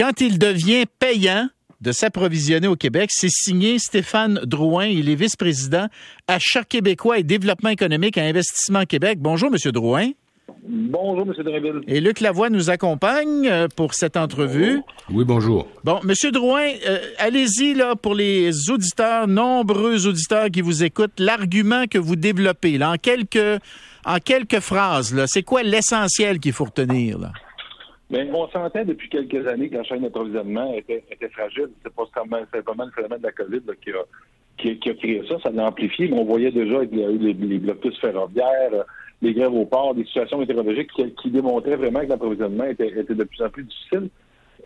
quand 0.00 0.22
il 0.22 0.38
devient 0.38 0.86
payant 0.98 1.50
de 1.82 1.92
s'approvisionner 1.92 2.66
au 2.66 2.74
Québec. 2.74 3.10
C'est 3.12 3.28
signé 3.28 3.78
Stéphane 3.78 4.40
Drouin. 4.44 4.86
Il 4.86 5.10
est 5.10 5.14
vice-président 5.14 5.88
Achat 6.26 6.64
québécois 6.64 7.18
et 7.18 7.22
développement 7.22 7.68
économique 7.68 8.16
à 8.16 8.22
Investissement 8.22 8.86
Québec. 8.86 9.18
Bonjour, 9.20 9.50
Monsieur 9.50 9.72
Drouin. 9.72 10.12
Bonjour, 10.66 11.26
M. 11.26 11.34
Dreville. 11.44 11.80
Et 11.86 12.00
Luc 12.00 12.20
Lavoie 12.20 12.48
nous 12.48 12.70
accompagne 12.70 13.46
euh, 13.46 13.68
pour 13.76 13.92
cette 13.92 14.16
entrevue. 14.16 14.80
Oui, 15.10 15.24
bonjour. 15.26 15.68
Bon, 15.84 16.00
M. 16.02 16.30
Drouin, 16.32 16.66
euh, 16.88 16.98
allez-y 17.18 17.74
là 17.74 17.94
pour 17.94 18.14
les 18.14 18.70
auditeurs, 18.70 19.28
nombreux 19.28 20.06
auditeurs 20.06 20.50
qui 20.50 20.62
vous 20.62 20.82
écoutent, 20.82 21.20
l'argument 21.20 21.84
que 21.86 21.98
vous 21.98 22.16
développez 22.16 22.78
là, 22.78 22.92
en 22.92 22.96
quelques 22.96 23.60
en 24.06 24.16
quelques 24.16 24.60
phrases. 24.60 25.14
Là, 25.14 25.26
c'est 25.26 25.42
quoi 25.42 25.62
l'essentiel 25.62 26.40
qu'il 26.40 26.54
faut 26.54 26.64
retenir 26.64 27.18
là? 27.18 27.32
Bien, 28.10 28.26
on 28.34 28.48
sentait 28.48 28.84
depuis 28.84 29.08
quelques 29.08 29.46
années 29.46 29.68
que 29.68 29.76
la 29.76 29.84
chaîne 29.84 30.02
d'approvisionnement 30.02 30.74
était, 30.74 31.02
fragile. 31.32 31.68
C'est 31.82 31.94
pas 31.94 32.04
pas 32.12 32.40
le 32.40 32.46
phénomène 32.90 33.18
de 33.18 33.26
la 33.26 33.32
COVID 33.32 33.60
qui, 33.80 33.90
a, 33.90 34.74
qui, 34.74 34.90
a, 34.90 34.94
créé 34.94 35.22
ça. 35.28 35.38
Ça 35.40 35.50
l'a 35.50 35.68
amplifié, 35.68 36.08
mais 36.08 36.18
on 36.18 36.24
voyait 36.24 36.50
déjà 36.50 36.78
avec 36.78 36.90
les, 36.90 37.06
les, 37.18 37.32
les 37.34 37.58
blocus 37.58 37.96
ferroviaires, 38.00 38.84
les 39.22 39.32
grèves 39.32 39.54
au 39.54 39.64
port, 39.64 39.94
des 39.94 40.04
situations 40.04 40.38
météorologiques 40.38 40.90
qui, 41.22 41.30
démontraient 41.30 41.76
vraiment 41.76 42.00
que 42.00 42.06
l'approvisionnement 42.06 42.64
était 42.64 42.90
de 42.90 43.24
plus 43.24 43.42
en 43.42 43.48
plus 43.48 43.62
difficile. 43.62 44.08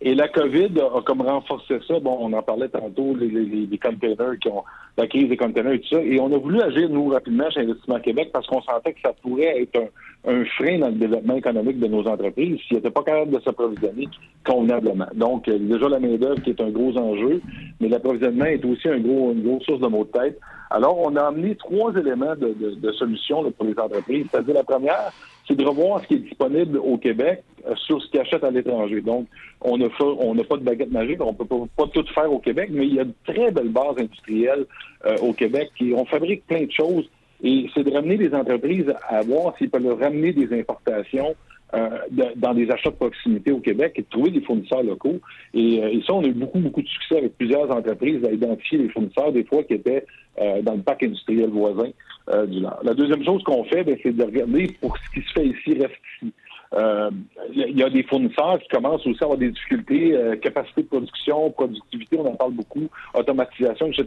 Et 0.06 0.14
la 0.14 0.28
COVID 0.28 0.68
a, 0.80 1.00
comme 1.00 1.22
renforcé 1.22 1.78
ça. 1.88 1.98
Bon, 1.98 2.18
on 2.20 2.30
en 2.34 2.42
parlait 2.42 2.68
tantôt, 2.68 3.16
les, 3.16 3.26
les, 3.26 3.66
les 3.66 3.78
containers 3.78 4.38
qui 4.38 4.48
ont 4.48 4.62
la 4.98 5.06
crise 5.06 5.30
des 5.30 5.36
containers 5.38 5.72
et 5.72 5.80
tout 5.80 5.96
ça. 5.96 6.02
Et 6.02 6.20
on 6.20 6.30
a 6.30 6.36
voulu 6.36 6.60
agir, 6.60 6.90
nous, 6.90 7.08
rapidement 7.08 7.48
chez 7.50 7.60
Investissement 7.60 7.98
Québec 8.00 8.28
parce 8.30 8.46
qu'on 8.46 8.60
sentait 8.60 8.92
que 8.92 9.00
ça 9.02 9.14
pourrait 9.22 9.62
être 9.62 9.80
un, 10.26 10.30
un, 10.30 10.44
frein 10.44 10.78
dans 10.78 10.88
le 10.88 10.96
développement 10.96 11.36
économique 11.36 11.80
de 11.80 11.86
nos 11.86 12.06
entreprises 12.06 12.58
s'ils 12.68 12.76
n'étaient 12.76 12.90
pas 12.90 13.02
capables 13.02 13.30
de 13.30 13.40
s'approvisionner 13.40 14.06
convenablement. 14.46 15.08
Donc, 15.14 15.48
euh, 15.48 15.58
déjà 15.58 15.88
la 15.88 16.00
main-d'œuvre 16.00 16.42
qui 16.42 16.50
est 16.50 16.60
un 16.60 16.70
gros 16.70 16.94
enjeu, 16.98 17.40
mais 17.80 17.88
l'approvisionnement 17.88 18.44
est 18.44 18.62
aussi 18.66 18.86
un 18.86 18.98
gros, 18.98 19.32
une 19.32 19.42
grosse 19.42 19.62
source 19.62 19.80
de 19.80 19.86
maux 19.86 20.04
de 20.04 20.10
tête. 20.18 20.38
Alors, 20.68 20.98
on 21.00 21.16
a 21.16 21.22
amené 21.22 21.56
trois 21.56 21.94
éléments 21.94 22.36
de, 22.36 22.48
de, 22.48 22.74
de 22.74 22.92
solutions 22.92 23.42
là, 23.42 23.48
pour 23.56 23.64
les 23.64 23.78
entreprises. 23.78 24.26
C'est-à-dire, 24.30 24.54
la 24.54 24.64
première, 24.64 25.12
c'est 25.48 25.56
de 25.56 25.64
revoir 25.64 26.02
ce 26.02 26.08
qui 26.08 26.14
est 26.14 26.18
disponible 26.18 26.76
au 26.76 26.98
Québec 26.98 27.42
sur 27.76 28.02
ce 28.02 28.08
qu'ils 28.10 28.20
achètent 28.20 28.44
à 28.44 28.50
l'étranger. 28.50 29.00
Donc, 29.00 29.26
on 29.60 29.78
n'a 29.78 29.86
on 30.00 30.34
pas 30.36 30.56
de 30.56 30.64
baguette 30.64 30.90
magique, 30.90 31.20
on 31.20 31.34
peut 31.34 31.46
pas, 31.46 31.86
tout 31.92 32.04
faire 32.14 32.32
au 32.32 32.38
Québec, 32.38 32.70
mais 32.72 32.86
il 32.86 32.94
y 32.94 33.00
a 33.00 33.04
de 33.04 33.14
très 33.26 33.50
belles 33.50 33.70
bases 33.70 33.98
industrielles 33.98 34.66
euh, 35.06 35.16
au 35.22 35.32
Québec 35.32 35.70
qui 35.76 35.92
on 35.96 36.04
fabrique 36.04 36.46
plein 36.46 36.64
de 36.64 36.72
choses. 36.72 37.08
Et 37.42 37.66
c'est 37.74 37.84
de 37.84 37.92
ramener 37.92 38.16
les 38.16 38.34
entreprises 38.34 38.92
à 39.08 39.20
voir 39.22 39.56
s'ils 39.58 39.70
peuvent 39.70 40.00
ramener 40.00 40.32
des 40.32 40.58
importations 40.58 41.34
euh, 41.74 41.88
dans 42.36 42.54
des 42.54 42.70
achats 42.70 42.90
de 42.90 42.96
proximité 42.96 43.50
au 43.50 43.58
Québec 43.58 43.94
et 43.96 44.02
de 44.02 44.06
trouver 44.08 44.30
des 44.30 44.40
fournisseurs 44.42 44.82
locaux. 44.82 45.20
Et, 45.52 45.82
euh, 45.82 45.88
et, 45.88 46.02
ça, 46.06 46.14
on 46.14 46.22
a 46.22 46.26
eu 46.26 46.32
beaucoup, 46.32 46.60
beaucoup 46.60 46.82
de 46.82 46.88
succès 46.88 47.18
avec 47.18 47.36
plusieurs 47.36 47.70
entreprises 47.70 48.24
à 48.24 48.30
identifier 48.30 48.78
les 48.78 48.88
fournisseurs, 48.90 49.32
des 49.32 49.44
fois 49.44 49.62
qui 49.64 49.74
étaient 49.74 50.06
euh, 50.40 50.62
dans 50.62 50.74
le 50.74 50.82
parc 50.82 51.02
industriel 51.02 51.50
voisin 51.50 51.90
euh, 52.28 52.46
du 52.46 52.60
Nord. 52.60 52.80
La 52.82 52.94
deuxième 52.94 53.24
chose 53.24 53.42
qu'on 53.44 53.64
fait, 53.64 53.84
ben, 53.84 53.96
c'est 54.02 54.16
de 54.16 54.24
regarder 54.24 54.68
pour 54.80 54.96
ce 54.96 55.20
qui 55.20 55.26
se 55.26 55.32
fait 55.32 55.46
ici, 55.46 55.78
reste 55.78 55.94
ici. 56.22 56.32
Euh, 56.74 57.10
il 57.52 57.78
y 57.78 57.82
a 57.82 57.90
des 57.90 58.02
fournisseurs 58.02 58.58
qui 58.58 58.68
commencent 58.68 59.06
aussi 59.06 59.18
à 59.20 59.24
avoir 59.24 59.38
des 59.38 59.50
difficultés, 59.50 60.16
euh, 60.16 60.36
capacité 60.36 60.82
de 60.82 60.88
production, 60.88 61.50
productivité, 61.50 62.18
on 62.18 62.26
en 62.26 62.34
parle 62.34 62.52
beaucoup, 62.52 62.88
automatisation, 63.14 63.86
etc. 63.86 64.06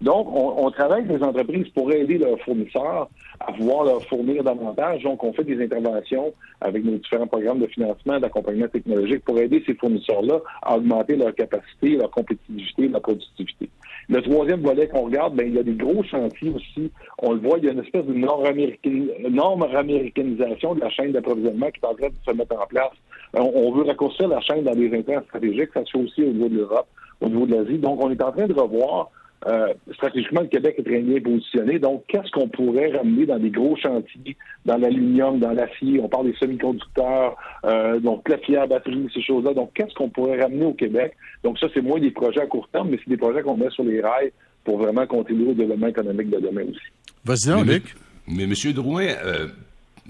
Donc, 0.00 0.28
on, 0.32 0.66
on 0.66 0.70
travaille 0.70 1.04
avec 1.04 1.18
les 1.18 1.22
entreprises 1.22 1.68
pour 1.74 1.92
aider 1.92 2.18
leurs 2.18 2.38
fournisseurs 2.40 3.08
à 3.40 3.52
pouvoir 3.52 3.84
leur 3.84 4.02
fournir 4.06 4.42
davantage. 4.42 5.02
Donc, 5.02 5.22
on 5.22 5.32
fait 5.32 5.44
des 5.44 5.62
interventions 5.62 6.32
avec 6.60 6.84
nos 6.84 6.96
différents 6.96 7.26
programmes 7.26 7.60
de 7.60 7.66
financement, 7.66 8.18
d'accompagnement 8.18 8.68
technologique 8.68 9.24
pour 9.24 9.38
aider 9.38 9.62
ces 9.66 9.74
fournisseurs-là 9.74 10.40
à 10.62 10.76
augmenter 10.76 11.16
leur 11.16 11.34
capacité, 11.34 11.96
leur 11.96 12.10
compétitivité, 12.10 12.88
leur 12.88 13.02
productivité. 13.02 13.68
Le 14.10 14.22
troisième 14.22 14.62
volet 14.62 14.88
qu'on 14.88 15.02
regarde, 15.02 15.34
ben, 15.34 15.46
il 15.46 15.54
y 15.54 15.58
a 15.58 15.62
des 15.62 15.74
gros 15.74 16.02
chantiers 16.02 16.48
aussi. 16.50 16.90
On 17.18 17.32
le 17.32 17.40
voit, 17.40 17.58
il 17.58 17.64
y 17.64 17.68
a 17.68 17.72
une 17.72 17.80
espèce 17.80 18.06
de 18.06 18.14
nord-américanisation 18.14 20.74
de 20.74 20.80
la 20.80 20.88
chaîne 20.88 21.12
d'approvisionnement 21.12 21.70
qui 21.70 21.80
est 21.82 21.86
en 21.86 21.94
train 21.94 22.08
de 22.08 22.14
se 22.26 22.30
mettre 22.32 22.58
en 22.58 22.66
place. 22.66 22.92
On, 23.34 23.52
on 23.54 23.70
veut 23.72 23.82
raccourcir 23.82 24.28
la 24.28 24.40
chaîne 24.40 24.64
dans 24.64 24.74
des 24.74 24.98
intrants 24.98 25.22
stratégiques. 25.24 25.68
Ça 25.74 25.84
se 25.84 25.90
fait 25.90 25.98
aussi 25.98 26.22
au 26.22 26.32
niveau 26.32 26.48
de 26.48 26.56
l'Europe, 26.56 26.86
au 27.20 27.28
niveau 27.28 27.44
de 27.46 27.56
l'Asie. 27.56 27.76
Donc, 27.76 28.02
on 28.02 28.10
est 28.10 28.22
en 28.22 28.32
train 28.32 28.46
de 28.46 28.54
revoir 28.54 29.10
euh, 29.46 29.72
stratégiquement, 29.94 30.40
le 30.40 30.48
Québec 30.48 30.74
est 30.78 30.82
très 30.82 31.00
bien 31.00 31.20
positionné. 31.20 31.78
Donc, 31.78 32.04
qu'est-ce 32.08 32.30
qu'on 32.32 32.48
pourrait 32.48 32.90
ramener 32.96 33.24
dans 33.26 33.38
des 33.38 33.50
gros 33.50 33.76
chantiers, 33.76 34.36
dans 34.64 34.76
l'aluminium, 34.76 35.38
dans 35.38 35.52
l'acier? 35.52 36.00
On 36.00 36.08
parle 36.08 36.26
des 36.26 36.36
semi-conducteurs, 36.38 37.36
euh, 37.64 38.00
donc 38.00 38.28
la 38.28 38.38
fière 38.38 38.66
batterie, 38.66 39.08
ces 39.14 39.22
choses-là. 39.22 39.54
Donc, 39.54 39.72
qu'est-ce 39.74 39.94
qu'on 39.94 40.08
pourrait 40.08 40.42
ramener 40.42 40.64
au 40.64 40.72
Québec? 40.72 41.14
Donc, 41.44 41.58
ça, 41.58 41.68
c'est 41.72 41.82
moins 41.82 42.00
des 42.00 42.10
projets 42.10 42.40
à 42.40 42.46
court 42.46 42.68
terme, 42.72 42.88
mais 42.90 42.98
c'est 43.04 43.10
des 43.10 43.16
projets 43.16 43.42
qu'on 43.42 43.56
met 43.56 43.70
sur 43.70 43.84
les 43.84 44.00
rails 44.00 44.32
pour 44.64 44.78
vraiment 44.78 45.06
contribuer 45.06 45.50
au 45.50 45.54
développement 45.54 45.86
économique 45.86 46.30
de 46.30 46.40
demain 46.40 46.64
aussi. 46.64 46.80
Vas-y, 47.24 47.64
Luc. 47.64 47.94
Mais, 48.26 48.44
M. 48.44 48.52
Drouin, 48.74 49.06
euh, 49.24 49.46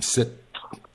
cette 0.01 0.48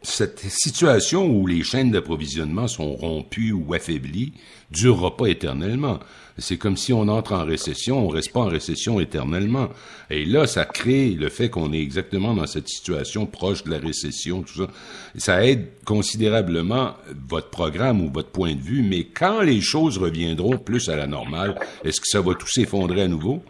cette 0.03 0.41
situation 0.41 1.25
où 1.25 1.47
les 1.47 1.63
chaînes 1.63 1.91
d'approvisionnement 1.91 2.67
sont 2.67 2.93
rompues 2.93 3.53
ou 3.53 3.73
affaiblies 3.73 4.33
durera 4.69 5.15
pas 5.15 5.27
éternellement. 5.27 5.99
C'est 6.37 6.57
comme 6.57 6.77
si 6.77 6.91
on 6.91 7.07
entre 7.07 7.33
en 7.33 7.45
récession, 7.45 8.05
on 8.05 8.09
reste 8.09 8.33
pas 8.33 8.41
en 8.41 8.47
récession 8.47 8.99
éternellement. 8.99 9.69
Et 10.09 10.25
là, 10.25 10.45
ça 10.45 10.65
crée 10.65 11.11
le 11.11 11.29
fait 11.29 11.49
qu'on 11.49 11.71
est 11.71 11.81
exactement 11.81 12.33
dans 12.33 12.47
cette 12.47 12.67
situation 12.67 13.25
proche 13.25 13.63
de 13.63 13.71
la 13.71 13.77
récession, 13.77 14.41
tout 14.41 14.65
ça. 14.65 14.67
Ça 15.15 15.45
aide 15.45 15.67
considérablement 15.85 16.95
votre 17.29 17.49
programme 17.49 18.01
ou 18.01 18.11
votre 18.11 18.29
point 18.29 18.55
de 18.55 18.61
vue, 18.61 18.81
mais 18.81 19.05
quand 19.05 19.41
les 19.41 19.61
choses 19.61 19.97
reviendront 19.97 20.57
plus 20.57 20.89
à 20.89 20.95
la 20.95 21.07
normale, 21.07 21.55
est-ce 21.85 22.01
que 22.01 22.07
ça 22.07 22.19
va 22.19 22.33
tout 22.33 22.47
s'effondrer 22.47 23.03
à 23.03 23.07
nouveau? 23.07 23.41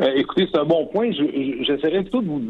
Euh, 0.00 0.12
écoutez, 0.16 0.48
c'est 0.52 0.58
un 0.58 0.64
bon 0.64 0.86
point. 0.86 1.10
J'essaierai 1.12 2.02
plutôt 2.02 2.20
de 2.20 2.26
vous, 2.26 2.40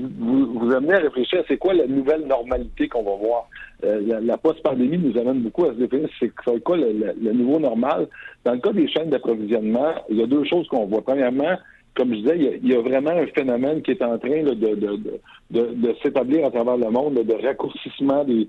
vous, 0.54 0.72
amener 0.72 0.94
à 0.94 1.00
réfléchir 1.00 1.40
à 1.40 1.42
c'est 1.46 1.58
quoi 1.58 1.74
la 1.74 1.86
nouvelle 1.86 2.26
normalité 2.26 2.88
qu'on 2.88 3.02
va 3.02 3.16
voir. 3.16 3.48
Euh, 3.84 4.20
la, 4.22 4.38
post-pandémie 4.38 4.96
nous 4.96 5.18
amène 5.18 5.42
beaucoup 5.42 5.66
à 5.66 5.74
se 5.74 5.78
définir 5.78 6.08
c'est 6.18 6.30
quoi 6.62 6.76
le, 6.78 7.14
le, 7.20 7.32
nouveau 7.32 7.58
normal. 7.58 8.08
Dans 8.44 8.52
le 8.52 8.60
cas 8.60 8.72
des 8.72 8.88
chaînes 8.88 9.10
d'approvisionnement, 9.10 9.92
il 10.08 10.16
y 10.16 10.22
a 10.22 10.26
deux 10.26 10.44
choses 10.44 10.66
qu'on 10.68 10.86
voit. 10.86 11.02
Premièrement, 11.02 11.58
comme 11.94 12.14
je 12.14 12.20
disais, 12.20 12.58
il 12.62 12.72
y, 12.72 12.74
a, 12.74 12.80
vraiment 12.80 13.10
un 13.10 13.26
phénomène 13.26 13.82
qui 13.82 13.90
est 13.90 14.02
en 14.02 14.18
train 14.18 14.42
de 14.42 15.94
s'établir 16.02 16.46
à 16.46 16.50
travers 16.50 16.78
le 16.78 16.90
monde, 16.90 17.14
de 17.14 17.46
raccourcissement 17.46 18.24
des, 18.24 18.48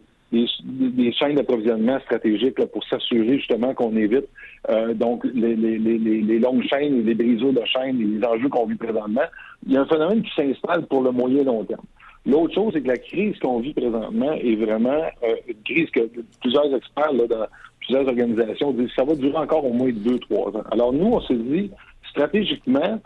des, 0.63 1.11
chaînes 1.13 1.35
d'approvisionnement 1.35 1.99
stratégiques 2.01 2.63
pour 2.65 2.83
s'assurer 2.85 3.37
justement 3.37 3.73
qu'on 3.73 3.95
évite 3.95 4.27
euh, 4.69 4.93
donc 4.93 5.23
les, 5.33 6.39
longues 6.39 6.63
chaînes, 6.63 7.05
les 7.05 7.13
brisures 7.13 7.53
de 7.53 7.63
chaînes, 7.65 7.97
les 7.97 8.25
enjeux 8.25 8.49
qu'on 8.49 8.65
vit 8.65 8.75
présentement. 8.75 9.25
Il 9.65 9.73
y 9.73 9.77
a 9.77 9.81
un 9.81 9.85
phénomène 9.85 10.21
qui 10.23 10.31
s'installe 10.35 10.85
pour 10.87 11.01
le 11.01 11.11
moyen 11.11 11.43
long 11.43 11.63
terme. 11.63 11.85
L'autre 12.25 12.55
chose, 12.55 12.73
c'est 12.73 12.81
que 12.81 12.87
la 12.87 12.97
crise 12.97 13.37
qu'on 13.39 13.59
vit 13.59 13.73
présentement 13.73 14.33
est 14.33 14.55
vraiment 14.55 15.01
euh, 15.23 15.35
une 15.47 15.61
crise 15.63 15.89
que 15.91 16.09
plusieurs 16.41 16.75
experts 16.75 17.13
dans 17.13 17.45
plusieurs 17.79 18.07
organisations 18.07 18.71
disent 18.71 18.89
que 18.89 18.95
ça 18.95 19.03
va 19.03 19.15
durer 19.15 19.37
encore 19.37 19.65
au 19.65 19.73
moins 19.73 19.91
deux, 19.91 20.17
trois 20.19 20.49
ans. 20.49 20.63
Alors 20.71 20.91
nous, 20.91 21.05
on 21.05 21.21
s'est 21.21 21.35
dit, 21.35 21.69
stratégiquement, 22.09 22.99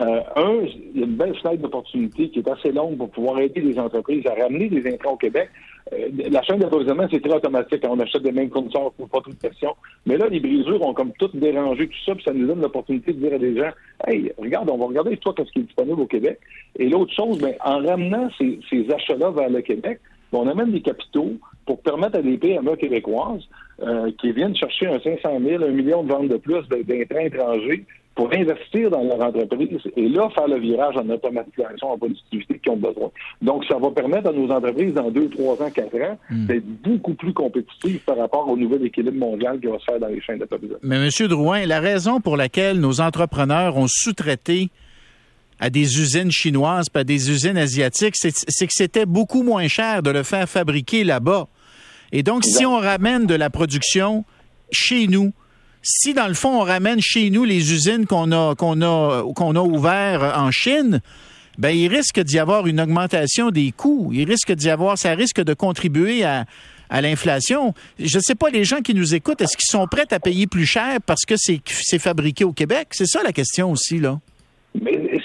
euh, 0.00 0.20
un, 0.36 0.66
il 0.94 1.00
y 1.00 1.02
a 1.02 1.06
une 1.06 1.16
belle 1.16 1.34
fenêtre 1.38 1.62
d'opportunité 1.62 2.28
qui 2.28 2.40
est 2.40 2.48
assez 2.48 2.70
longue 2.70 2.98
pour 2.98 3.10
pouvoir 3.10 3.38
aider 3.38 3.60
les 3.60 3.78
entreprises 3.78 4.26
à 4.26 4.34
ramener 4.34 4.68
des 4.68 4.92
intrants 4.92 5.12
au 5.12 5.16
Québec. 5.16 5.48
Euh, 5.92 6.08
la 6.30 6.42
chaîne 6.42 6.58
d'approvisionnement, 6.58 7.06
c'est 7.10 7.20
très 7.20 7.34
automatique. 7.34 7.84
On 7.88 7.98
achète 8.00 8.22
des 8.22 8.32
mêmes 8.32 8.50
fournisseurs, 8.50 8.92
pour 8.92 9.08
pas 9.08 9.20
toute 9.20 9.38
pression. 9.38 9.74
Mais 10.04 10.16
là, 10.16 10.28
les 10.28 10.40
brisures 10.40 10.82
ont 10.82 10.94
comme 10.94 11.12
tout 11.12 11.30
dérangé 11.34 11.86
tout 11.86 12.04
ça, 12.04 12.14
puis 12.14 12.24
ça 12.24 12.32
nous 12.32 12.46
donne 12.46 12.60
l'opportunité 12.60 13.12
de 13.12 13.18
dire 13.18 13.34
à 13.34 13.38
des 13.38 13.56
gens, 13.56 13.70
hey, 14.06 14.32
regarde, 14.38 14.68
on 14.70 14.78
va 14.78 14.86
regarder 14.86 15.16
toi 15.18 15.32
qu'est-ce 15.36 15.50
qui 15.52 15.60
est 15.60 15.62
disponible 15.62 16.00
au 16.00 16.06
Québec. 16.06 16.38
Et 16.78 16.88
l'autre 16.88 17.12
chose, 17.14 17.38
ben, 17.38 17.54
en 17.64 17.78
ramenant 17.86 18.28
ces, 18.36 18.58
ces 18.68 18.90
achats-là 18.90 19.30
vers 19.30 19.50
le 19.50 19.60
Québec, 19.60 20.00
ben, 20.32 20.38
on 20.40 20.48
amène 20.48 20.72
des 20.72 20.82
capitaux 20.82 21.34
pour 21.66 21.80
permettre 21.80 22.18
à 22.18 22.22
des 22.22 22.36
PME 22.36 22.76
québécoises 22.76 23.46
euh, 23.82 24.10
qui 24.20 24.32
viennent 24.32 24.56
chercher 24.56 24.86
un 24.86 24.98
500 25.00 25.40
000, 25.44 25.62
un 25.62 25.68
million 25.68 26.02
de 26.02 26.08
ventes 26.08 26.28
de 26.28 26.36
plus 26.36 26.66
d'intrants 26.68 27.20
étrangers 27.20 27.84
pour 28.16 28.32
investir 28.32 28.90
dans 28.90 29.04
leur 29.04 29.20
entreprise 29.20 29.78
et 29.94 30.08
là, 30.08 30.30
faire 30.30 30.48
le 30.48 30.58
virage 30.58 30.96
en 30.96 31.08
automatisation, 31.08 31.92
en 31.92 31.98
productivité 31.98 32.58
qu'ils 32.58 32.72
ont 32.72 32.76
besoin. 32.76 33.10
Donc, 33.42 33.64
ça 33.66 33.76
va 33.76 33.90
permettre 33.90 34.30
à 34.30 34.32
nos 34.32 34.50
entreprises, 34.50 34.94
dans 34.94 35.10
deux, 35.10 35.28
trois 35.28 35.62
ans, 35.62 35.70
quatre 35.70 35.94
ans, 36.00 36.18
mm. 36.30 36.46
d'être 36.46 36.66
beaucoup 36.82 37.12
plus 37.12 37.34
compétitives 37.34 38.00
par 38.00 38.16
rapport 38.16 38.48
au 38.48 38.56
nouvel 38.56 38.86
équilibre 38.86 39.18
mondial 39.18 39.60
qui 39.60 39.66
va 39.66 39.78
se 39.78 39.84
faire 39.84 40.00
dans 40.00 40.08
les 40.08 40.20
chaînes 40.22 40.38
d'approvisionnement. 40.38 40.80
Mais 40.82 40.96
M. 40.96 41.28
Drouin, 41.28 41.66
la 41.66 41.78
raison 41.78 42.20
pour 42.20 42.38
laquelle 42.38 42.80
nos 42.80 43.02
entrepreneurs 43.02 43.76
ont 43.76 43.86
sous-traité 43.86 44.70
à 45.60 45.68
des 45.68 46.00
usines 46.00 46.32
chinoises, 46.32 46.88
pas 46.88 47.04
des 47.04 47.30
usines 47.30 47.58
asiatiques, 47.58 48.14
c'est 48.16 48.32
que 48.66 48.72
c'était 48.72 49.06
beaucoup 49.06 49.42
moins 49.42 49.68
cher 49.68 50.02
de 50.02 50.10
le 50.10 50.22
faire 50.22 50.48
fabriquer 50.48 51.04
là-bas. 51.04 51.48
Et 52.12 52.22
donc, 52.22 52.44
si 52.44 52.64
on 52.64 52.78
ramène 52.78 53.26
de 53.26 53.34
la 53.34 53.50
production 53.50 54.24
chez 54.70 55.06
nous, 55.06 55.32
si 55.88 56.14
dans 56.14 56.26
le 56.26 56.34
fond 56.34 56.60
on 56.60 56.64
ramène 56.64 57.00
chez 57.00 57.30
nous 57.30 57.44
les 57.44 57.72
usines 57.72 58.06
qu'on 58.06 58.32
a 58.32 58.54
qu'on 58.56 58.82
a 58.82 59.22
qu'on 59.34 59.54
a 59.54 59.60
ouvertes 59.60 60.36
en 60.36 60.50
Chine, 60.50 61.00
ben 61.58 61.70
il 61.70 61.88
risque 61.88 62.20
d'y 62.20 62.38
avoir 62.38 62.66
une 62.66 62.80
augmentation 62.80 63.50
des 63.50 63.72
coûts. 63.72 64.10
Il 64.12 64.28
risque 64.28 64.52
d'y 64.52 64.68
avoir, 64.68 64.98
ça 64.98 65.12
risque 65.12 65.42
de 65.42 65.54
contribuer 65.54 66.24
à, 66.24 66.44
l'inflation. 66.90 67.72
Je 67.98 68.16
ne 68.16 68.22
sais 68.22 68.34
pas, 68.34 68.50
les 68.50 68.64
gens 68.64 68.80
qui 68.80 68.94
nous 68.94 69.14
écoutent, 69.14 69.40
est-ce 69.40 69.56
qu'ils 69.56 69.70
sont 69.70 69.86
prêts 69.86 70.06
à 70.10 70.20
payer 70.20 70.46
plus 70.46 70.66
cher 70.66 70.98
parce 71.04 71.24
que 71.24 71.34
c'est 71.36 71.98
fabriqué 71.98 72.44
au 72.44 72.52
Québec? 72.52 72.88
C'est 72.90 73.06
ça 73.06 73.22
la 73.22 73.32
question 73.32 73.70
aussi, 73.72 73.98
là. 73.98 74.20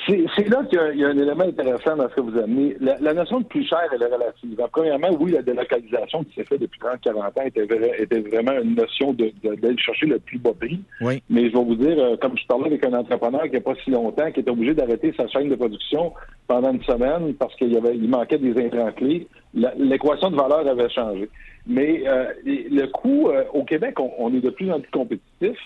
C'est 0.07 0.49
là 0.49 0.63
qu'il 0.69 0.99
y, 0.99 1.03
a 1.03 1.09
un 1.09 1.17
élément 1.17 1.43
intéressant 1.43 1.95
dans 1.95 2.09
ce 2.09 2.15
que 2.15 2.21
vous 2.21 2.37
amenez. 2.37 2.75
La, 2.79 2.97
la 2.99 3.13
notion 3.13 3.39
de 3.39 3.45
plus 3.45 3.65
cher, 3.67 3.81
elle 3.93 4.01
est 4.01 4.05
relative. 4.05 4.57
premièrement, 4.71 5.09
oui, 5.19 5.31
la 5.31 5.41
délocalisation 5.41 6.23
qui 6.23 6.35
s'est 6.35 6.43
faite 6.43 6.61
depuis 6.61 6.79
30-40 6.79 7.17
ans 7.19 7.45
était, 7.45 7.67
était, 7.99 8.19
vraiment 8.19 8.53
une 8.61 8.75
notion 8.75 9.13
d'aller 9.13 9.33
de, 9.43 9.79
chercher 9.79 10.07
le 10.07 10.19
plus 10.19 10.39
bas 10.39 10.53
prix. 10.59 10.81
Oui. 11.01 11.21
Mais 11.29 11.49
je 11.49 11.53
vais 11.55 11.63
vous 11.63 11.75
dire, 11.75 11.97
euh, 11.97 12.17
comme 12.17 12.37
je 12.37 12.45
parlais 12.47 12.67
avec 12.67 12.85
un 12.85 12.93
entrepreneur 12.93 13.43
qui 13.43 13.51
n'y 13.51 13.57
a 13.57 13.61
pas 13.61 13.75
si 13.83 13.91
longtemps, 13.91 14.31
qui 14.31 14.39
était 14.39 14.51
obligé 14.51 14.73
d'arrêter 14.73 15.13
sa 15.15 15.27
chaîne 15.27 15.49
de 15.49 15.55
production 15.55 16.13
pendant 16.47 16.71
une 16.71 16.83
semaine 16.83 17.33
parce 17.35 17.55
qu'il 17.55 17.71
il 17.71 18.09
manquait 18.09 18.37
des 18.37 18.57
intrants 18.63 18.91
clés, 18.91 19.27
l'équation 19.53 20.31
de 20.31 20.35
valeur 20.35 20.67
avait 20.67 20.89
changé. 20.89 21.29
Mais 21.67 22.03
euh, 22.07 22.25
le 22.45 22.87
coût, 22.87 23.29
euh, 23.29 23.43
au 23.53 23.63
Québec, 23.63 23.99
on, 23.99 24.11
on, 24.17 24.33
est 24.33 24.41
de 24.41 24.49
plus 24.49 24.71
en 24.71 24.79
plus 24.79 24.91
compétitif. 24.91 25.57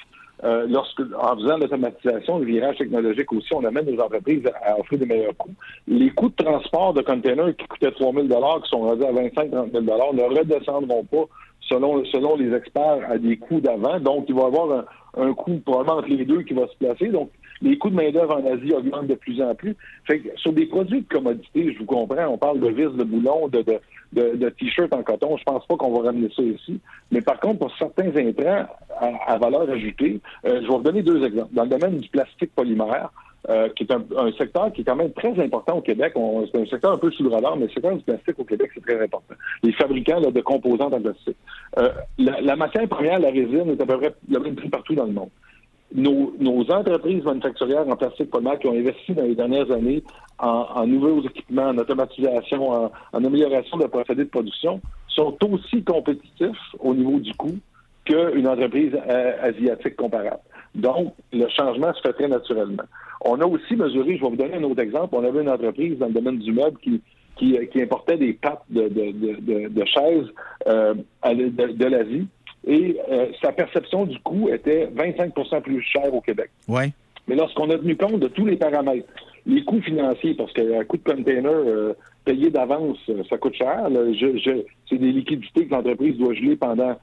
Euh, 0.44 0.68
lorsque, 0.70 1.00
en 1.00 1.36
faisant 1.38 1.58
l'automatisation, 1.58 2.40
le 2.40 2.46
virage 2.46 2.78
technologique 2.78 3.32
aussi, 3.32 3.54
on 3.54 3.64
amène 3.64 3.86
nos 3.86 4.02
entreprises 4.02 4.44
à, 4.64 4.78
offrir 4.78 5.00
des 5.00 5.06
meilleurs 5.06 5.38
coûts. 5.38 5.54
Les 5.88 6.10
coûts 6.10 6.30
de 6.30 6.44
transport 6.44 6.94
de 6.94 7.02
containers 7.02 7.56
qui 7.56 7.66
coûtaient 7.68 7.92
3 7.92 8.14
000 8.14 8.28
qui 8.28 8.70
sont 8.70 8.82
rendus 8.82 9.06
à 9.06 9.12
25-30 9.14 9.72
000 9.72 9.84
ne 9.84 10.38
redescendront 10.38 11.04
pas 11.06 11.26
selon, 11.62 12.04
selon 12.06 12.36
les 12.36 12.54
experts 12.54 13.10
à 13.10 13.18
des 13.18 13.38
coûts 13.38 13.62
d'avant. 13.62 14.00
Donc, 14.00 14.26
il 14.28 14.36
va 14.36 14.44
y 14.44 14.46
avoir 14.46 14.72
un, 14.72 14.86
un 15.18 15.34
coût 15.34 15.60
probablement 15.66 16.00
entre 16.00 16.10
les 16.10 16.26
deux 16.26 16.42
qui 16.44 16.54
va 16.54 16.68
se 16.68 16.76
placer. 16.78 17.08
Donc, 17.08 17.32
les 17.62 17.78
coûts 17.78 17.90
de 17.90 17.96
main-d'œuvre 17.96 18.36
en 18.36 18.46
Asie 18.46 18.74
augmentent 18.74 19.08
de 19.08 19.16
plus 19.16 19.42
en 19.42 19.56
plus. 19.56 19.76
Fait 20.06 20.20
que 20.20 20.30
sur 20.38 20.54
des 20.54 20.66
produits 20.66 21.02
de 21.02 21.08
commodité, 21.08 21.74
je 21.74 21.80
vous 21.80 21.86
comprends, 21.86 22.28
on 22.28 22.38
parle 22.38 22.60
de 22.60 22.68
vis, 22.68 22.96
de 22.96 23.04
boulons, 23.04 23.48
de, 23.48 23.64
de, 24.14 24.36
de, 24.36 24.50
t-shirts 24.50 24.94
en 24.94 25.04
coton. 25.04 25.38
Je 25.38 25.44
pense 25.44 25.66
pas 25.66 25.76
qu'on 25.78 25.94
va 25.94 26.08
ramener 26.08 26.30
ça 26.36 26.44
ici. 26.44 26.80
Mais 27.12 27.22
par 27.22 27.40
contre, 27.40 27.60
pour 27.60 27.78
certains 27.78 28.16
intrants 28.16 28.68
à, 29.00 29.38
valeur 29.38 29.70
ajoutée, 29.70 30.20
euh, 30.46 30.62
je 30.62 30.68
vais 30.68 30.68
vous 30.68 30.82
donner 30.82 31.04
deux 31.04 31.24
exemples. 31.24 31.54
Dans 31.54 31.64
le 31.64 31.70
domaine 31.70 31.98
du 31.98 32.10
plastique 32.10 32.54
polymère, 32.56 33.10
euh, 33.50 33.70
qui 33.76 33.84
est 33.84 33.92
un, 33.92 34.32
secteur 34.38 34.72
qui 34.74 34.82
est 34.82 34.84
quand 34.84 34.96
même 34.96 35.14
très 35.14 35.40
important 35.40 35.78
au 35.78 35.82
Québec. 35.82 36.14
C'est 36.52 36.62
un 36.62 36.66
secteur 36.66 36.94
un 36.94 36.98
peu 36.98 37.12
sous 37.12 37.24
le 37.24 37.30
radar, 37.30 37.56
mais 37.56 37.66
le 37.66 37.72
secteur 37.72 37.96
du 37.96 38.04
plastique 38.04 38.40
au 38.40 38.44
Québec, 38.44 38.72
c'est 38.74 38.82
très 38.82 39.02
important. 39.02 39.36
Les 39.62 39.72
fabricants 39.74 40.20
de 40.20 40.42
composants 40.42 40.92
en 40.92 41.02
plastique. 41.02 41.38
Euh, 41.78 41.90
la, 42.18 42.42
la, 42.42 42.56
matière 42.56 42.88
première, 42.88 43.20
la 43.20 43.30
résine, 43.30 43.70
est 43.70 43.82
à 43.82 43.86
peu 43.86 43.98
près 43.98 44.16
le 44.30 44.40
même 44.40 44.56
prix 44.56 44.70
partout 44.70 44.96
dans 44.96 45.06
le 45.06 45.12
monde 45.12 45.30
nos, 45.94 46.66
entreprises 46.72 47.24
manufacturières 47.24 47.88
en 47.88 47.96
plastique 47.96 48.30
polymère 48.30 48.60
qui 48.60 48.68
ont 48.68 48.74
investi 48.74 49.14
dans 49.14 49.24
les 49.24 49.36
dernières 49.36 49.72
années 49.72 50.04
en, 50.40 50.86
nouveaux 50.86 51.22
équipements, 51.22 51.70
en 51.70 51.78
automatisation, 51.78 52.70
en, 52.72 52.92
amélioration 53.14 53.78
de 53.78 53.86
procédés 53.86 54.26
de 54.26 54.30
production, 54.30 54.82
sont 55.08 55.38
aussi 55.50 55.84
compétitifs 55.84 56.58
au 56.80 56.94
niveau 56.94 57.20
du 57.20 57.34
coût 57.36 57.58
qu'une 58.06 58.48
entreprise 58.48 58.94
euh, 59.10 59.34
asiatique 59.42 59.96
comparable. 59.96 60.42
Donc, 60.74 61.14
le 61.34 61.48
changement 61.50 61.94
se 61.94 62.02
fait 62.02 62.14
très 62.14 62.28
naturellement. 62.28 62.84
On 63.22 63.40
a 63.42 63.46
aussi 63.46 63.76
mesuré, 63.76 64.18
je 64.18 64.24
vais 64.24 64.30
vous 64.30 64.36
donner 64.36 64.56
un 64.56 64.64
autre 64.64 64.82
exemple, 64.82 65.16
on 65.16 65.24
avait 65.24 65.42
une 65.42 65.50
entreprise 65.50 65.98
dans 65.98 66.08
le 66.08 66.14
domaine 66.14 66.38
du 66.38 66.52
meuble 66.52 66.78
qui, 66.80 67.02
qui, 67.38 67.82
importait 67.82 68.18
des 68.18 68.34
pattes 68.34 68.64
de, 68.70 68.88
de, 68.88 69.68
de, 69.68 69.86
chaises 69.86 70.28
euh, 70.68 70.94
de 71.26 71.86
l'Asie 71.86 72.28
et 72.68 72.98
euh, 73.10 73.28
sa 73.42 73.52
perception 73.52 74.06
du 74.06 74.20
coût 74.20 74.50
était 74.50 74.88
25% 74.88 75.62
plus 75.62 75.82
cher 75.82 76.14
au 76.14 76.22
Québec. 76.22 76.50
Ouais. 76.68 76.92
Mais 77.28 77.36
lorsqu'on 77.36 77.70
a 77.70 77.78
tenu 77.78 77.96
compte 77.96 78.20
de 78.20 78.28
tous 78.28 78.46
les 78.46 78.56
paramètres, 78.56 79.08
les 79.46 79.64
coûts 79.64 79.82
financiers, 79.82 80.34
parce 80.34 80.52
qu'un 80.54 80.84
coût 80.86 80.98
de 80.98 81.04
container 81.04 81.52
euh, 81.52 81.94
payé 82.24 82.50
d'avance, 82.50 82.98
euh, 83.10 83.24
ça 83.30 83.38
coûte 83.38 83.56
cher. 83.56 83.88
c'est 84.90 84.98
des 84.98 85.12
liquidités 85.12 85.68
que 85.68 85.72
l'entreprise 85.72 86.18
doit 86.18 86.34
geler 86.34 86.56
pendant 86.56 86.96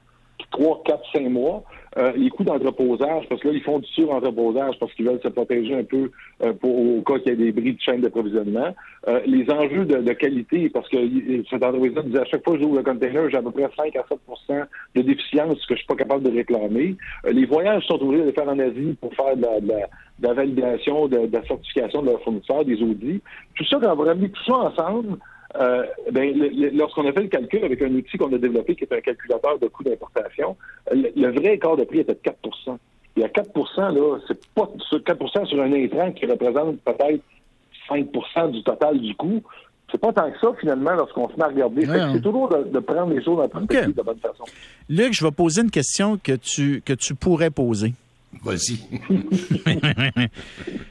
3, 0.53 0.83
4, 0.85 1.01
5 1.13 1.29
mois. 1.29 1.63
Euh, 1.97 2.11
les 2.15 2.29
coûts 2.31 2.43
d'entreposage, 2.43 3.25
parce 3.29 3.39
que 3.41 3.49
là, 3.49 3.53
ils 3.53 3.61
font 3.61 3.77
du 3.77 3.87
sur-entreposage 3.89 4.79
parce 4.79 4.91
qu'ils 4.93 5.05
veulent 5.05 5.21
se 5.21 5.27
protéger 5.27 5.75
un 5.75 5.83
peu 5.83 6.09
euh, 6.43 6.51
pour, 6.53 6.97
au 6.97 7.01
cas 7.01 7.19
qu'il 7.19 7.29
y 7.29 7.33
ait 7.33 7.35
des 7.35 7.51
bris 7.51 7.73
de 7.73 7.81
chaîne 7.81 8.01
d'approvisionnement. 8.01 8.73
Euh, 9.07 9.19
les 9.27 9.47
enjeux 9.51 9.85
de, 9.85 10.13
qualité, 10.13 10.69
parce 10.69 10.89
que 10.89 10.97
cette 11.49 11.63
entreprise-là 11.63 12.01
disait 12.01 12.19
à 12.19 12.25
chaque 12.25 12.43
fois 12.43 12.53
que 12.53 12.61
j'ouvre 12.61 12.77
le 12.77 12.83
container, 12.83 13.29
j'ai 13.29 13.37
à 13.37 13.43
peu 13.43 13.51
près 13.51 13.69
5 13.77 13.95
à 13.95 14.01
7% 14.01 14.65
de 14.95 15.01
déficience 15.03 15.63
que 15.67 15.75
je 15.75 15.79
suis 15.79 15.87
pas 15.87 15.95
capable 15.95 16.23
de 16.23 16.35
réclamer. 16.35 16.95
les 17.25 17.45
voyages 17.45 17.85
sont 17.85 18.01
obligés 18.01 18.25
de 18.25 18.31
faire 18.31 18.49
en 18.49 18.57
Asie 18.57 18.97
pour 18.99 19.13
faire 19.13 19.37
de 19.37 19.45
la, 20.21 20.33
validation, 20.33 21.07
de, 21.07 21.29
la 21.31 21.45
certification 21.45 22.01
de 22.01 22.07
leurs 22.07 22.21
fournisseurs, 22.23 22.65
des 22.65 22.81
audits. 22.81 23.21
Tout 23.55 23.65
ça, 23.65 23.77
quand 23.79 23.91
on 23.91 24.03
va 24.03 24.15
tout 24.15 24.43
ça 24.47 24.55
ensemble, 24.55 25.17
euh, 25.59 25.83
ben, 26.11 26.33
lorsqu'on 26.73 27.07
a 27.07 27.13
fait 27.13 27.21
le 27.21 27.27
calcul 27.27 27.63
avec 27.63 27.81
un 27.81 27.93
outil 27.93 28.17
qu'on 28.17 28.33
a 28.33 28.37
développé 28.37 28.75
qui 28.75 28.85
est 28.85 28.93
un 28.93 29.01
calculateur 29.01 29.59
de 29.59 29.67
coût 29.67 29.83
d'importation, 29.83 30.57
le, 30.91 31.31
vrai 31.31 31.55
écart 31.55 31.77
de 31.77 31.83
prix 31.83 31.99
était 31.99 32.13
de 32.13 32.19
4 32.19 32.37
Et 33.17 33.23
à 33.23 33.29
4 33.29 33.91
là, 33.91 34.17
c'est 34.27 34.45
pas 34.55 34.69
4 35.05 35.47
sur 35.47 35.61
un 35.61 35.73
intrant 35.73 36.11
qui 36.11 36.25
représente 36.25 36.79
peut-être 36.79 37.23
5 37.87 38.51
du 38.51 38.63
total 38.63 38.99
du 38.99 39.13
coût. 39.15 39.43
C'est 39.91 39.99
pas 39.99 40.11
tant 40.11 40.31
que 40.31 40.39
ça, 40.39 40.47
finalement, 40.59 40.93
lorsqu'on 40.93 41.29
se 41.29 41.35
met 41.35 41.43
à 41.43 41.47
regarder. 41.49 41.85
C'est 41.85 42.21
toujours 42.21 42.49
de, 42.49 42.79
prendre 42.79 43.13
les 43.13 43.23
choses 43.23 43.39
en 43.39 43.47
perspective 43.47 43.93
de 43.93 44.01
bonne 44.01 44.17
façon. 44.17 44.45
Luc, 44.89 45.13
je 45.13 45.23
vais 45.23 45.31
poser 45.31 45.61
une 45.61 45.69
question 45.69 46.17
que 46.17 46.31
tu, 46.31 46.81
que 46.83 46.93
tu 46.93 47.13
pourrais 47.13 47.51
poser. 47.51 47.93
Vas-y. 48.41 48.79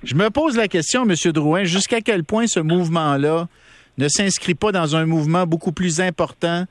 je 0.04 0.14
me 0.14 0.30
pose 0.30 0.56
la 0.56 0.68
question, 0.68 1.02
M. 1.02 1.14
Drouin, 1.32 1.64
jusqu'à 1.64 2.00
quel 2.00 2.22
point 2.22 2.46
ce 2.46 2.60
mouvement-là 2.60 3.48
ne 3.98 4.08
s'inscrit 4.08 4.54
pas 4.54 4.72
dans 4.72 4.96
un 4.96 5.06
mouvement 5.06 5.46
beaucoup 5.46 5.72
plus 5.72 6.00
important 6.00 6.66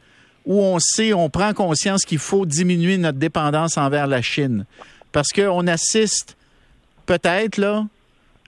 où 0.46 0.60
on 0.60 0.80
sait, 0.80 1.14
on 1.14 1.30
prend 1.30 1.54
conscience 1.54 2.04
qu'il 2.04 2.18
faut 2.18 2.46
diminuer 2.46 2.98
notre 2.98 3.20
dépendance 3.20 3.78
envers 3.78 4.08
la 4.08 4.22
Chine. 4.22 4.66
Parce 5.12 5.30
qu'on 5.30 5.68
assiste 5.68 6.36
peut-être 7.06 7.58
là 7.58 7.86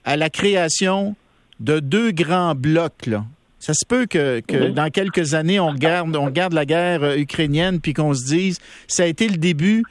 à 0.04 0.16
la 0.16 0.30
création 0.30 1.14
de 1.60 1.78
deux 1.78 2.10
grands 2.10 2.54
blocs. 2.54 3.06
Là. 3.06 3.24
Ça 3.60 3.72
se 3.72 3.86
peut 3.86 4.06
que, 4.06 4.40
que 4.40 4.68
dans 4.68 4.90
quelques 4.90 5.34
années, 5.34 5.60
on 5.60 5.68
regarde, 5.68 6.14
on 6.16 6.26
regarde 6.26 6.52
la 6.52 6.66
guerre 6.66 7.02
euh, 7.02 7.16
ukrainienne 7.16 7.80
puis 7.80 7.94
qu'on 7.94 8.12
se 8.12 8.26
dise 8.26 8.58
ça 8.88 9.04
a 9.04 9.06
été 9.06 9.28
le 9.28 9.38
début 9.38 9.84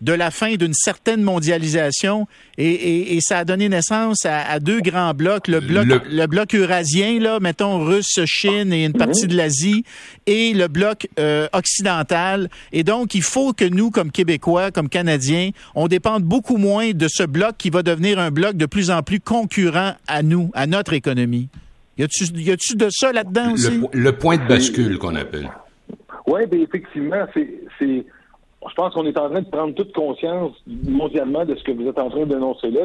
de 0.00 0.12
la 0.12 0.30
fin 0.30 0.54
d'une 0.54 0.74
certaine 0.74 1.22
mondialisation 1.22 2.26
et, 2.56 3.18
ça 3.20 3.38
a 3.38 3.44
donné 3.44 3.68
naissance 3.68 4.24
à, 4.24 4.58
deux 4.60 4.80
grands 4.80 5.14
blocs, 5.14 5.48
le 5.48 5.60
bloc, 5.60 5.86
le... 5.86 6.26
bloc 6.26 6.54
eurasien, 6.54 7.20
là, 7.20 7.40
mettons 7.40 7.84
russe, 7.84 8.18
Chine 8.24 8.72
et 8.72 8.84
une 8.84 8.92
partie 8.92 9.26
de 9.26 9.36
l'Asie, 9.36 9.84
et 10.26 10.52
le 10.54 10.68
bloc 10.68 11.08
euh, 11.18 11.48
occidental. 11.52 12.48
Et 12.72 12.84
donc, 12.84 13.14
il 13.14 13.22
faut 13.22 13.52
que 13.52 13.64
nous, 13.64 13.90
comme 13.90 14.10
Québécois, 14.10 14.70
comme 14.70 14.88
Canadiens, 14.88 15.50
on 15.74 15.88
dépende 15.88 16.22
beaucoup 16.22 16.56
moins 16.56 16.92
de 16.92 17.06
ce 17.08 17.24
bloc 17.24 17.56
qui 17.58 17.70
va 17.70 17.82
devenir 17.82 18.18
un 18.18 18.30
bloc 18.30 18.56
de 18.56 18.66
plus 18.66 18.90
en 18.90 19.02
plus 19.02 19.20
concurrent 19.20 19.94
à 20.06 20.22
nous, 20.22 20.50
à 20.54 20.66
notre 20.66 20.92
économie. 20.92 21.48
Y 21.98 22.04
a-tu 22.50 22.76
de 22.76 22.88
ça 22.90 23.12
là-dedans 23.12 23.52
aussi? 23.52 23.80
Le, 23.92 24.12
point 24.12 24.36
de 24.36 24.46
bascule 24.46 24.98
qu'on 24.98 25.16
appelle. 25.16 25.50
Oui, 26.26 26.46
bien 26.46 26.60
effectivement, 26.60 27.26
c'est 27.34 28.04
je 28.66 28.74
pense 28.74 28.94
qu'on 28.94 29.06
est 29.06 29.18
en 29.18 29.30
train 29.30 29.42
de 29.42 29.48
prendre 29.48 29.74
toute 29.74 29.92
conscience 29.92 30.52
mondialement 30.66 31.44
de 31.44 31.54
ce 31.54 31.62
que 31.62 31.72
vous 31.72 31.86
êtes 31.86 31.98
en 31.98 32.10
train 32.10 32.26
d'énoncer 32.26 32.70
là. 32.70 32.82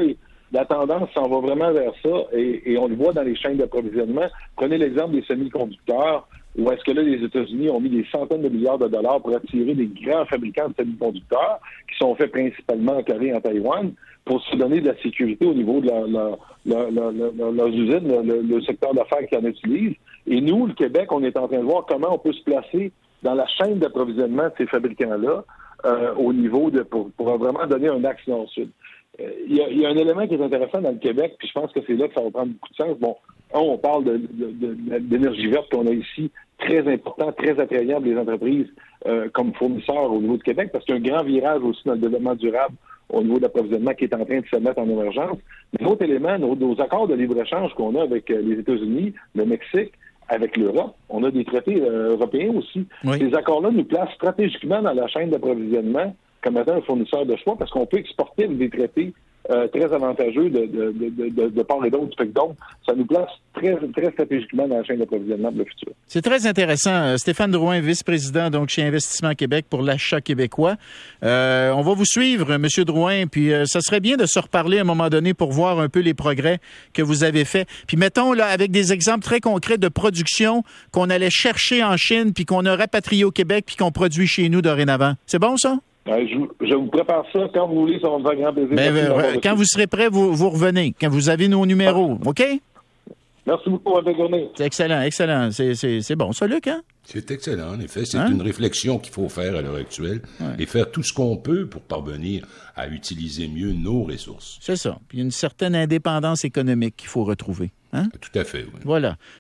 La 0.52 0.66
tendance 0.66 1.10
s'en 1.16 1.28
va 1.28 1.40
vraiment 1.40 1.72
vers 1.72 1.94
ça 2.04 2.10
et, 2.32 2.78
on 2.78 2.88
le 2.88 2.96
voit 2.96 3.12
dans 3.12 3.24
les 3.24 3.36
chaînes 3.36 3.58
d'approvisionnement. 3.58 4.28
Prenez 4.56 4.78
l'exemple 4.78 5.16
des 5.16 5.24
semi-conducteurs, 5.24 6.28
où 6.56 6.72
est-ce 6.72 6.84
que 6.84 6.92
là, 6.92 7.02
les 7.02 7.24
États-Unis 7.26 7.72
ont 7.72 7.80
mis 7.80 7.90
des 7.90 8.06
centaines 8.12 8.44
de 8.44 8.50
milliards 8.50 8.78
de 8.78 8.88
dollars 8.88 9.20
pour 9.20 9.36
attirer 9.36 9.74
des 9.74 9.88
grands 9.88 10.26
fabricants 10.26 10.70
de 10.70 10.76
semi-conducteurs, 10.78 11.60
qui 11.90 11.98
sont 11.98 12.14
faits 12.14 12.32
principalement 12.32 12.98
en 12.98 13.04
Corée 13.04 13.30
et 13.30 13.34
en 13.34 13.42
Taïwan, 13.42 13.94
pour 14.26 14.44
se 14.44 14.56
donner 14.56 14.80
de 14.80 14.90
la 14.90 15.02
sécurité 15.02 15.44
au 15.44 15.56
niveau 15.56 15.82
de 15.82 15.90
leurs 15.90 17.68
usines, 17.70 18.48
le, 18.48 18.62
secteur 18.62 18.94
d'affaires 18.94 19.28
qui 19.28 19.36
en 19.36 19.46
utilise. 19.46 19.96
Et 20.28 20.40
nous, 20.40 20.68
le 20.68 20.74
Québec, 20.74 21.12
on 21.12 21.24
est 21.24 21.36
en 21.36 21.48
train 21.48 21.58
de 21.58 21.64
voir 21.64 21.88
comment 21.88 22.14
on 22.14 22.20
peut 22.20 22.32
se 22.32 22.44
placer 22.44 22.92
dans 23.24 23.34
la 23.34 23.48
chaîne 23.48 23.80
d'approvisionnement 23.80 24.46
de 24.46 24.54
ces 24.60 24.68
fabricants-là 24.68 25.44
euh, 25.86 26.14
au 26.16 26.32
niveau 26.34 26.70
de 26.72 26.82
pour, 26.82 27.12
pour, 27.12 27.38
vraiment 27.38 27.66
donner 27.68 27.90
un 27.90 28.04
axe 28.04 28.26
nord-sud. 28.28 28.70
Euh, 29.20 29.30
il 29.48 29.56
y, 29.56 29.86
a, 29.86 29.90
un 29.90 29.96
élément 29.96 30.26
qui 30.28 30.36
est 30.36 30.42
intéressant 30.42 30.82
dans 30.82 30.92
le 30.92 30.98
Québec, 30.98 31.36
puis 31.38 31.48
je 31.48 31.54
pense 31.54 31.72
que 31.72 31.82
c'est 31.86 31.96
là 31.96 32.08
que 32.08 32.14
ça 32.14 32.22
va 32.22 32.32
prendre 32.32 32.54
beaucoup 32.54 32.70
de 32.70 32.76
sens. 32.76 32.98
Bon, 33.00 33.16
on 33.54 33.78
parle 33.78 34.06
d'énergie 34.06 35.48
verte 35.48 35.70
qu'on 35.70 35.86
a 35.88 35.92
ici, 35.92 36.32
très 36.58 36.88
important, 36.92 37.32
très 37.34 37.60
attrayant 37.60 37.98
pour 37.98 38.06
les 38.06 38.18
entreprises 38.18 38.68
euh, 39.06 39.28
comme 39.34 39.54
fournisseurs 39.54 40.12
au 40.12 40.20
niveau 40.20 40.38
du 40.38 40.44
Québec, 40.44 40.70
parce 40.72 40.86
qu'il 40.86 40.96
y 40.96 40.98
a 40.98 41.02
un 41.02 41.16
grand 41.16 41.24
virage 41.24 41.62
aussi 41.62 41.82
dans 41.86 41.94
le 41.94 42.00
développement 42.00 42.36
durable 42.36 42.76
au 43.10 43.22
niveau 43.22 43.38
de 43.38 43.44
l'approvisionnement 43.44 43.94
qui 43.94 44.06
est 44.06 44.16
en 44.16 44.26
train 44.26 44.40
de 44.40 44.46
se 44.46 44.58
mettre 44.58 44.80
en 44.80 44.90
émergence. 44.90 45.38
L'autre 45.80 46.04
élément, 46.04 46.40
nos, 46.40 46.56
nos, 46.56 46.80
accords 46.82 47.08
de 47.08 47.14
libre-échange 47.14 47.74
qu'on 47.76 47.96
a 47.96 48.04
avec 48.04 48.30
les 48.30 48.60
États-Unis, 48.60 49.14
le 49.36 49.46
Mexique, 49.46 49.92
avec 50.30 50.58
l'Europe. 50.58 50.96
On 51.10 51.24
a 51.24 51.32
des 51.32 51.46
traités 51.46 51.82
euh, 51.82 52.12
européens 52.12 52.54
aussi. 52.56 52.88
Ces 53.04 53.34
accords-là 53.34 53.72
nous 53.72 53.86
placent 53.86 54.14
stratégiquement 54.16 54.82
dans 54.82 54.94
la 54.94 55.08
chaîne 55.08 55.30
d'approvisionnement 55.30 56.16
comme 56.42 56.58
étant 56.58 56.76
un 56.76 56.82
fournisseur 56.82 57.26
de 57.26 57.36
choix 57.38 57.56
parce 57.58 57.72
qu'on 57.72 57.86
peut 57.86 57.98
exporter 57.98 58.48
des 58.48 58.70
traités 58.70 59.14
euh, 59.50 59.68
très 59.68 59.92
avantageux 59.94 60.50
de, 60.50 60.66
de, 60.66 60.92
de, 60.92 61.50
de. 61.50 62.30
Donc, 62.30 62.56
ça 62.88 62.96
nous 62.96 63.06
place 63.06 63.30
très, 63.54 63.76
très 63.94 64.12
stratégiquement 64.12 64.68
dans 64.68 64.78
la 64.78 64.84
chaîne 64.84 65.00
d'approvisionnement 65.00 65.52
de 65.52 65.60
le 65.60 65.66
futur. 65.66 65.92
C'est 66.08 66.22
très 66.22 66.48
intéressant. 66.48 66.94
Euh, 66.94 67.18
Stéphane 67.18 67.52
Drouin, 67.52 67.82
vice-président 67.82 68.50
donc 68.50 68.70
chez 68.70 68.84
Investissement 68.84 69.34
Québec 69.34 69.66
pour 69.70 69.82
l'achat 69.82 70.22
québécois. 70.22 70.76
Euh, 71.24 71.72
on 71.72 71.82
va 71.82 71.94
vous 71.94 72.06
suivre, 72.06 72.58
Monsieur 72.58 72.86
Drouin, 72.86 73.28
puis 73.28 73.52
ça 73.66 73.82
serait 73.82 74.00
bien 74.00 74.16
de 74.16 74.26
se 74.26 74.40
reparler 74.40 74.78
à 74.78 74.82
un 74.82 74.86
moment 74.86 75.10
donné 75.10 75.34
pour 75.34 75.52
voir 75.52 75.80
un 75.80 75.90
peu 75.90 76.00
les 76.00 76.14
progrès 76.14 76.60
que 76.94 77.02
vous 77.02 77.24
avez 77.24 77.44
faits. 77.44 77.68
Puis 77.88 77.98
mettons 77.98 78.32
là 78.32 78.46
avec 78.46 78.72
des 78.72 78.94
exemples 78.94 79.24
très 79.24 79.42
concrets 79.42 79.78
de 79.78 79.90
production 79.90 80.64
qu'on 80.92 81.10
allait 81.10 81.30
chercher 81.30 81.84
en 81.84 81.98
Chine 81.98 82.34
puis 82.34 82.46
qu'on 82.46 82.66
a 82.66 82.76
rapatrié 82.76 83.26
au 83.26 83.32
Québec 83.32 83.66
puis 83.68 83.76
qu'on 83.76 83.92
produit 83.92 84.28
chez 84.28 84.48
nous 84.50 84.62
dorénavant. 84.62 85.14
C'est 85.26 85.40
bon 85.40 85.58
ça? 85.58 85.80
Je, 86.06 86.76
vous 86.76 86.88
prépare 86.88 87.26
ça 87.32 87.40
quand 87.54 87.68
vous 87.68 87.82
voulez, 87.82 88.00
ça 88.00 88.10
va 88.10 88.18
me 88.18 88.24
faire 88.24 88.36
grand 88.36 88.54
plaisir. 88.54 88.76
Ben, 88.76 88.96
euh, 88.96 89.40
quand 89.42 89.56
vous 89.56 89.66
serez 89.66 89.88
prêt, 89.88 90.10
vous, 90.10 90.34
vous 90.34 90.50
revenez. 90.50 90.94
Quand 91.00 91.10
vous 91.10 91.30
avez 91.30 91.48
nos 91.48 91.66
numéros, 91.66 92.18
OK? 92.26 92.44
Merci 93.46 93.70
beaucoup, 93.70 94.02
bonne 94.02 94.16
journée. 94.16 94.50
C'est 94.56 94.66
excellent, 94.66 95.02
excellent. 95.02 95.50
C'est 95.52 96.16
bon, 96.16 96.32
ça, 96.32 96.48
Luc, 96.48 96.68
hein? 96.68 96.82
C'est 97.04 97.30
excellent, 97.32 97.74
en 97.74 97.80
effet. 97.82 98.06
C'est 98.06 98.18
hein? 98.18 98.32
une 98.32 98.42
réflexion 98.42 99.00
qu'il 99.00 99.14
faut 99.14 99.28
faire 99.28 99.56
à 99.56 99.62
l'heure 99.62 99.76
actuelle 99.76 100.22
et 100.58 100.66
faire 100.66 100.90
tout 100.92 101.04
ce 101.04 101.12
qu'on 101.12 101.36
peut 101.36 101.68
pour 101.68 101.82
parvenir 101.82 102.46
à 102.76 102.88
utiliser 102.88 103.50
mieux 103.50 103.74
nos 103.74 104.04
ressources. 104.04 104.60
C'est 104.62 104.78
ça. 104.78 104.98
Puis 105.10 105.20
une 105.20 105.32
certaine 105.32 105.76
indépendance 105.76 106.46
économique 106.46 106.96
qu'il 106.96 107.10
faut 107.10 107.26
retrouver. 107.26 107.72
Hein? 107.92 108.08
Tout 108.20 108.40
à 108.40 108.44
fait, 108.44 108.64
oui. 108.64 108.80
Voilà. 108.86 109.18